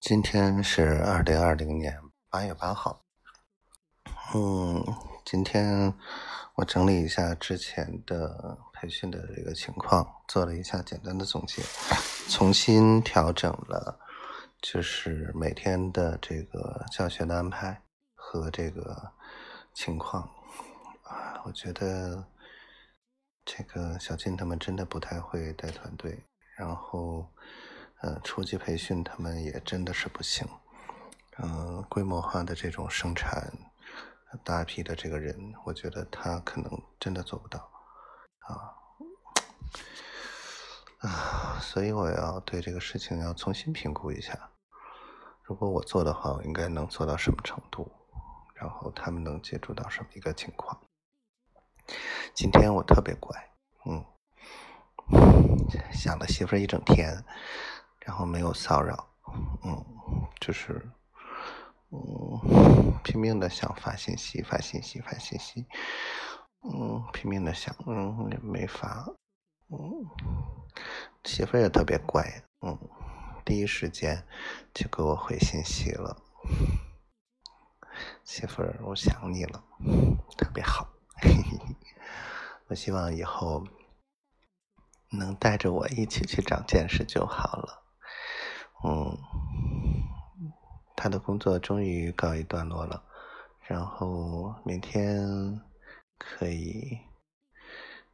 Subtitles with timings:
[0.00, 3.02] 今天是二零二零年八月八号。
[4.34, 4.82] 嗯，
[5.26, 5.94] 今天
[6.54, 11.62] 我整理一下之前的培训的这个情况，做了一下简单的总结，
[12.30, 14.00] 重新调整了，
[14.62, 17.82] 就是每天的这个教学的安排
[18.14, 19.12] 和这个
[19.74, 20.22] 情况。
[21.02, 22.24] 啊，我觉得
[23.44, 26.24] 这个小静他们真的不太会带团队，
[26.56, 27.28] 然后。
[28.02, 30.48] 呃，初级培训他们也真的是不行，
[31.36, 33.52] 嗯，规模化的这种生产，
[34.42, 37.70] 大批的这个人，我觉得他可能真的做不到，
[38.38, 38.72] 啊，
[41.00, 44.48] 啊，所以我要对这个事情要重新评估一下，
[45.42, 47.92] 如果我做的话，我应该能做到什么程度，
[48.54, 50.80] 然后他们能接触到什么一个情况？
[52.32, 53.50] 今天我特别乖，
[53.84, 54.02] 嗯，
[55.92, 57.22] 想了媳妇儿一整天。
[58.00, 59.08] 然后没有骚扰，
[59.62, 59.84] 嗯，
[60.40, 60.90] 就是，
[61.90, 65.66] 嗯，拼命的想发信息，发信息，发信息，
[66.62, 69.06] 嗯，拼命的想，嗯，也没发，
[69.68, 69.78] 嗯，
[71.24, 72.24] 媳妇儿也特别乖，
[72.62, 72.76] 嗯，
[73.44, 74.26] 第一时间
[74.72, 76.16] 就给我回信息了，
[78.24, 79.62] 媳妇儿，我想你了，
[80.38, 80.88] 特别好，
[81.20, 81.58] 嘿嘿，
[82.68, 83.62] 我希望以后
[85.10, 87.76] 能带着我一起去长见识就好了。
[88.82, 89.18] 嗯，
[91.02, 93.02] 他的工作终于告一段落了，
[93.62, 95.18] 然后明天
[96.18, 96.98] 可以，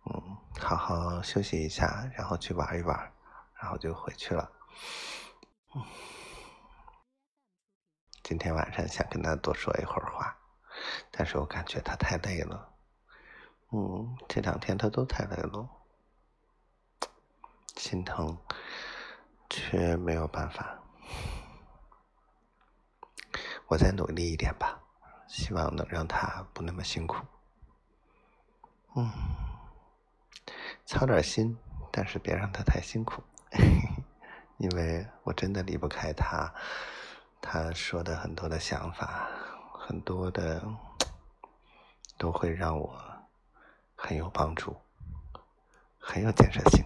[0.05, 2.97] 嗯，好好休息一下，然后去玩一玩，
[3.61, 4.49] 然后就回去了。
[8.23, 10.39] 今天晚上想跟他多说一会儿话，
[11.11, 12.73] 但是我感觉他太累了。
[13.73, 15.69] 嗯，这两天他都太累了，
[17.75, 18.39] 心疼。
[19.49, 20.77] 却没有办法，
[23.69, 24.81] 我再努力一点吧，
[25.27, 27.25] 希望能让他不那么辛苦。
[28.95, 29.11] 嗯，
[30.85, 31.59] 操点心，
[31.91, 33.23] 但是别让他太辛苦，
[34.59, 36.53] 因为我真的离不开他。
[37.41, 39.29] 他说的很多的想法，
[39.79, 40.63] 很多的
[42.17, 42.99] 都会让我
[43.95, 44.77] 很有帮助，
[45.99, 46.85] 很有建设性。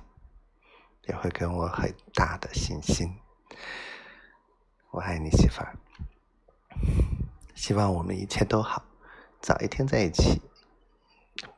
[1.08, 3.18] 也会给我很大的信心。
[4.90, 5.76] 我爱你，媳妇儿。
[7.60, 8.82] 希望我们一切都好，
[9.42, 10.40] 早一天在一起，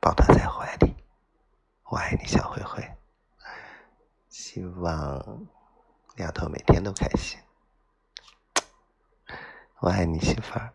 [0.01, 0.97] 抱她在怀里。
[1.85, 2.83] 我爱你，小灰灰。
[4.29, 5.47] 希望
[6.17, 7.39] 丫头每天都开心。
[9.79, 10.75] 我爱你，媳妇儿。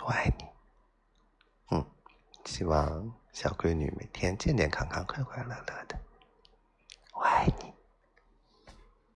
[0.00, 0.44] 我爱你。
[1.72, 1.84] 嗯，
[2.44, 5.98] 希望小闺女每天健健康康、快快乐乐的。
[7.14, 7.69] 我爱你。